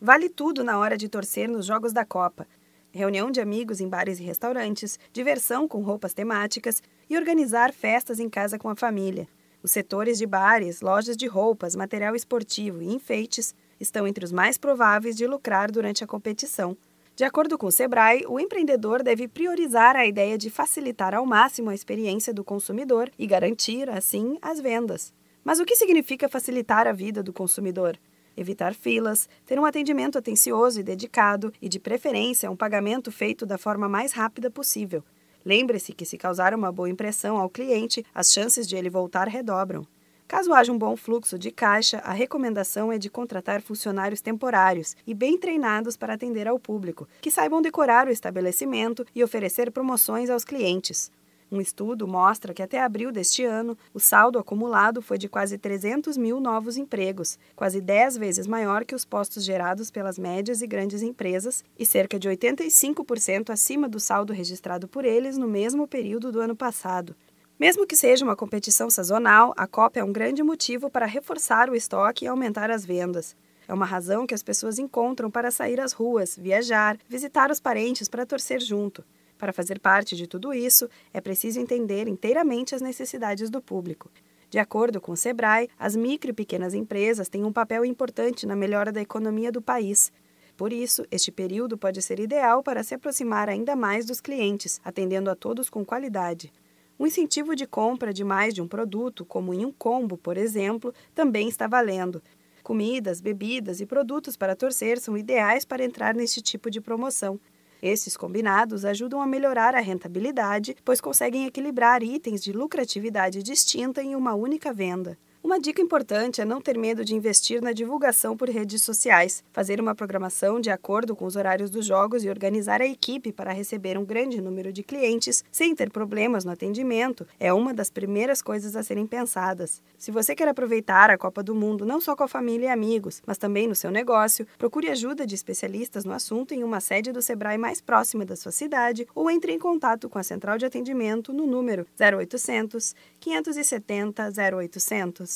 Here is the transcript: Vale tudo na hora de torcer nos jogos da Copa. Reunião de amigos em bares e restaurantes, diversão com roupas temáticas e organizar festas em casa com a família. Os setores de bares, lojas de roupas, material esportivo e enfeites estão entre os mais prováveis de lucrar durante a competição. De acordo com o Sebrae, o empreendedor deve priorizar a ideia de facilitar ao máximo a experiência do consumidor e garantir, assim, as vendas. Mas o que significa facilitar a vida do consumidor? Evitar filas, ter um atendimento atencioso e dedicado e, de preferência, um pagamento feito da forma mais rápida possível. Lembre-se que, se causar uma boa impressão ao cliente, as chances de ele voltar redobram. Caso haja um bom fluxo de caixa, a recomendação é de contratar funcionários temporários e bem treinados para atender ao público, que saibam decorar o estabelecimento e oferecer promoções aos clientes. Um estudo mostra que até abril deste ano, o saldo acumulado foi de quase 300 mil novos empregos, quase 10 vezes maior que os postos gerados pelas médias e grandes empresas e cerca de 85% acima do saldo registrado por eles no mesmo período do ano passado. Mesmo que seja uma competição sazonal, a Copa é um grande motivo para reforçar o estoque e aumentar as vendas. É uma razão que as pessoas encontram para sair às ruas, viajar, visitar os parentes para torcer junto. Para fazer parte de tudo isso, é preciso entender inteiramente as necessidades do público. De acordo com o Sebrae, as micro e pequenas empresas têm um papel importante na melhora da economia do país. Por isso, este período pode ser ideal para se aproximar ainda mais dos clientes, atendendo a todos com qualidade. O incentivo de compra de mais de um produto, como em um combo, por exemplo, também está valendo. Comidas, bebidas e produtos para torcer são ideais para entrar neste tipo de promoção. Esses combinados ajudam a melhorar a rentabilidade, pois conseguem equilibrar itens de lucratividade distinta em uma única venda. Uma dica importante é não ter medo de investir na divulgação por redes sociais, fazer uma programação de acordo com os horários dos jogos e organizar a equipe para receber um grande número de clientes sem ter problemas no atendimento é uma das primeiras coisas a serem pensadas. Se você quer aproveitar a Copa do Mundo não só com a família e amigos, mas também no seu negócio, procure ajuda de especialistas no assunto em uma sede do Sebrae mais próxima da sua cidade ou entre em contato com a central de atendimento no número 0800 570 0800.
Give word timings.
Vale 0.00 0.28
tudo 0.28 0.62
na 0.62 0.78
hora 0.78 0.96
de 0.96 1.08
torcer 1.08 1.48
nos 1.48 1.64
jogos 1.64 1.92
da 1.92 2.04
Copa. 2.04 2.46
Reunião 2.92 3.30
de 3.30 3.40
amigos 3.40 3.80
em 3.80 3.88
bares 3.88 4.20
e 4.20 4.22
restaurantes, 4.22 4.98
diversão 5.10 5.66
com 5.66 5.80
roupas 5.82 6.12
temáticas 6.12 6.82
e 7.08 7.16
organizar 7.16 7.72
festas 7.72 8.20
em 8.20 8.28
casa 8.28 8.58
com 8.58 8.68
a 8.68 8.76
família. 8.76 9.26
Os 9.62 9.70
setores 9.70 10.18
de 10.18 10.26
bares, 10.26 10.82
lojas 10.82 11.16
de 11.16 11.26
roupas, 11.26 11.74
material 11.74 12.14
esportivo 12.14 12.82
e 12.82 12.94
enfeites 12.94 13.54
estão 13.80 14.06
entre 14.06 14.24
os 14.24 14.32
mais 14.32 14.58
prováveis 14.58 15.16
de 15.16 15.26
lucrar 15.26 15.70
durante 15.70 16.04
a 16.04 16.06
competição. 16.06 16.76
De 17.14 17.24
acordo 17.24 17.56
com 17.56 17.66
o 17.66 17.72
Sebrae, 17.72 18.26
o 18.28 18.38
empreendedor 18.38 19.02
deve 19.02 19.26
priorizar 19.26 19.96
a 19.96 20.06
ideia 20.06 20.36
de 20.36 20.50
facilitar 20.50 21.14
ao 21.14 21.24
máximo 21.24 21.70
a 21.70 21.74
experiência 21.74 22.34
do 22.34 22.44
consumidor 22.44 23.10
e 23.18 23.26
garantir, 23.26 23.88
assim, 23.88 24.36
as 24.42 24.60
vendas. 24.60 25.14
Mas 25.42 25.58
o 25.58 25.64
que 25.64 25.74
significa 25.74 26.28
facilitar 26.28 26.86
a 26.86 26.92
vida 26.92 27.22
do 27.22 27.32
consumidor? 27.32 27.98
Evitar 28.36 28.74
filas, 28.74 29.28
ter 29.46 29.58
um 29.58 29.64
atendimento 29.64 30.18
atencioso 30.18 30.80
e 30.80 30.82
dedicado 30.82 31.52
e, 31.60 31.68
de 31.68 31.80
preferência, 31.80 32.50
um 32.50 32.56
pagamento 32.56 33.10
feito 33.10 33.46
da 33.46 33.56
forma 33.56 33.88
mais 33.88 34.12
rápida 34.12 34.50
possível. 34.50 35.02
Lembre-se 35.44 35.92
que, 35.92 36.04
se 36.04 36.18
causar 36.18 36.52
uma 36.52 36.70
boa 36.70 36.90
impressão 36.90 37.38
ao 37.38 37.48
cliente, 37.48 38.04
as 38.14 38.32
chances 38.32 38.66
de 38.66 38.76
ele 38.76 38.90
voltar 38.90 39.28
redobram. 39.28 39.86
Caso 40.28 40.52
haja 40.52 40.72
um 40.72 40.78
bom 40.78 40.96
fluxo 40.96 41.38
de 41.38 41.52
caixa, 41.52 41.98
a 41.98 42.12
recomendação 42.12 42.92
é 42.92 42.98
de 42.98 43.08
contratar 43.08 43.62
funcionários 43.62 44.20
temporários 44.20 44.96
e 45.06 45.14
bem 45.14 45.38
treinados 45.38 45.96
para 45.96 46.14
atender 46.14 46.48
ao 46.48 46.58
público, 46.58 47.06
que 47.20 47.30
saibam 47.30 47.62
decorar 47.62 48.08
o 48.08 48.10
estabelecimento 48.10 49.06
e 49.14 49.22
oferecer 49.22 49.70
promoções 49.70 50.28
aos 50.28 50.44
clientes. 50.44 51.12
Um 51.50 51.60
estudo 51.60 52.08
mostra 52.08 52.52
que 52.52 52.62
até 52.62 52.82
abril 52.82 53.12
deste 53.12 53.44
ano, 53.44 53.78
o 53.94 54.00
saldo 54.00 54.36
acumulado 54.36 55.00
foi 55.00 55.16
de 55.16 55.28
quase 55.28 55.56
300 55.56 56.16
mil 56.16 56.40
novos 56.40 56.76
empregos, 56.76 57.38
quase 57.54 57.80
10 57.80 58.16
vezes 58.16 58.48
maior 58.48 58.84
que 58.84 58.96
os 58.96 59.04
postos 59.04 59.44
gerados 59.44 59.88
pelas 59.88 60.18
médias 60.18 60.60
e 60.60 60.66
grandes 60.66 61.02
empresas 61.02 61.64
e 61.78 61.86
cerca 61.86 62.18
de 62.18 62.28
85% 62.28 63.50
acima 63.50 63.88
do 63.88 64.00
saldo 64.00 64.32
registrado 64.32 64.88
por 64.88 65.04
eles 65.04 65.38
no 65.38 65.46
mesmo 65.46 65.86
período 65.86 66.32
do 66.32 66.40
ano 66.40 66.56
passado. 66.56 67.14
Mesmo 67.58 67.86
que 67.86 67.96
seja 67.96 68.24
uma 68.24 68.36
competição 68.36 68.90
sazonal, 68.90 69.54
a 69.56 69.68
Copa 69.68 70.00
é 70.00 70.04
um 70.04 70.12
grande 70.12 70.42
motivo 70.42 70.90
para 70.90 71.06
reforçar 71.06 71.70
o 71.70 71.76
estoque 71.76 72.24
e 72.24 72.28
aumentar 72.28 72.72
as 72.72 72.84
vendas. 72.84 73.36
É 73.68 73.72
uma 73.72 73.86
razão 73.86 74.26
que 74.26 74.34
as 74.34 74.42
pessoas 74.42 74.78
encontram 74.78 75.30
para 75.30 75.50
sair 75.52 75.80
às 75.80 75.92
ruas, 75.92 76.36
viajar, 76.36 76.98
visitar 77.08 77.50
os 77.50 77.60
parentes 77.60 78.08
para 78.08 78.26
torcer 78.26 78.60
junto. 78.60 79.04
Para 79.38 79.52
fazer 79.52 79.78
parte 79.80 80.16
de 80.16 80.26
tudo 80.26 80.54
isso, 80.54 80.88
é 81.12 81.20
preciso 81.20 81.60
entender 81.60 82.08
inteiramente 82.08 82.74
as 82.74 82.80
necessidades 82.80 83.50
do 83.50 83.60
público. 83.60 84.10
De 84.48 84.58
acordo 84.58 85.00
com 85.00 85.12
o 85.12 85.16
Sebrae, 85.16 85.68
as 85.78 85.96
micro 85.96 86.30
e 86.30 86.32
pequenas 86.32 86.72
empresas 86.72 87.28
têm 87.28 87.44
um 87.44 87.52
papel 87.52 87.84
importante 87.84 88.46
na 88.46 88.54
melhora 88.54 88.92
da 88.92 89.02
economia 89.02 89.50
do 89.50 89.60
país. 89.60 90.12
Por 90.56 90.72
isso, 90.72 91.04
este 91.10 91.30
período 91.30 91.76
pode 91.76 92.00
ser 92.00 92.18
ideal 92.18 92.62
para 92.62 92.82
se 92.82 92.94
aproximar 92.94 93.48
ainda 93.48 93.76
mais 93.76 94.06
dos 94.06 94.20
clientes, 94.20 94.80
atendendo 94.84 95.30
a 95.30 95.34
todos 95.34 95.68
com 95.68 95.84
qualidade. 95.84 96.50
O 96.98 97.06
incentivo 97.06 97.54
de 97.54 97.66
compra 97.66 98.12
de 98.12 98.24
mais 98.24 98.54
de 98.54 98.62
um 98.62 98.68
produto, 98.68 99.24
como 99.24 99.52
em 99.52 99.66
um 99.66 99.72
combo, 99.72 100.16
por 100.16 100.38
exemplo, 100.38 100.94
também 101.14 101.46
está 101.46 101.66
valendo. 101.66 102.22
Comidas, 102.62 103.20
bebidas 103.20 103.80
e 103.80 103.86
produtos 103.86 104.34
para 104.34 104.56
torcer 104.56 104.98
são 104.98 105.16
ideais 105.16 105.64
para 105.64 105.84
entrar 105.84 106.14
neste 106.14 106.40
tipo 106.40 106.70
de 106.70 106.80
promoção. 106.80 107.38
Esses 107.82 108.16
combinados 108.16 108.84
ajudam 108.84 109.20
a 109.20 109.26
melhorar 109.26 109.74
a 109.74 109.80
rentabilidade, 109.80 110.76
pois 110.84 111.00
conseguem 111.00 111.46
equilibrar 111.46 112.02
itens 112.02 112.42
de 112.42 112.52
lucratividade 112.52 113.42
distinta 113.42 114.02
em 114.02 114.14
uma 114.14 114.34
única 114.34 114.72
venda. 114.72 115.18
Uma 115.46 115.60
dica 115.60 115.80
importante 115.80 116.40
é 116.40 116.44
não 116.44 116.60
ter 116.60 116.76
medo 116.76 117.04
de 117.04 117.14
investir 117.14 117.62
na 117.62 117.72
divulgação 117.72 118.36
por 118.36 118.50
redes 118.50 118.82
sociais, 118.82 119.44
fazer 119.52 119.80
uma 119.80 119.94
programação 119.94 120.60
de 120.60 120.70
acordo 120.70 121.14
com 121.14 121.24
os 121.24 121.36
horários 121.36 121.70
dos 121.70 121.86
jogos 121.86 122.24
e 122.24 122.28
organizar 122.28 122.82
a 122.82 122.86
equipe 122.86 123.30
para 123.30 123.52
receber 123.52 123.96
um 123.96 124.04
grande 124.04 124.42
número 124.42 124.72
de 124.72 124.82
clientes 124.82 125.44
sem 125.52 125.72
ter 125.72 125.88
problemas 125.88 126.44
no 126.44 126.50
atendimento 126.50 127.24
é 127.38 127.52
uma 127.52 127.72
das 127.72 127.88
primeiras 127.88 128.42
coisas 128.42 128.74
a 128.74 128.82
serem 128.82 129.06
pensadas. 129.06 129.80
Se 129.96 130.10
você 130.10 130.34
quer 130.34 130.48
aproveitar 130.48 131.10
a 131.10 131.16
Copa 131.16 131.44
do 131.44 131.54
Mundo 131.54 131.86
não 131.86 132.00
só 132.00 132.16
com 132.16 132.24
a 132.24 132.28
família 132.28 132.66
e 132.66 132.70
amigos, 132.70 133.22
mas 133.24 133.38
também 133.38 133.68
no 133.68 133.74
seu 133.76 133.92
negócio, 133.92 134.48
procure 134.58 134.90
ajuda 134.90 135.24
de 135.24 135.36
especialistas 135.36 136.04
no 136.04 136.12
assunto 136.12 136.54
em 136.54 136.64
uma 136.64 136.80
sede 136.80 137.12
do 137.12 137.22
Sebrae 137.22 137.56
mais 137.56 137.80
próxima 137.80 138.24
da 138.24 138.34
sua 138.34 138.50
cidade 138.50 139.06
ou 139.14 139.30
entre 139.30 139.52
em 139.52 139.60
contato 139.60 140.08
com 140.08 140.18
a 140.18 140.24
central 140.24 140.58
de 140.58 140.66
atendimento 140.66 141.32
no 141.32 141.46
número 141.46 141.86
0800 142.00 142.96
570 143.20 144.32
0800. 144.58 145.35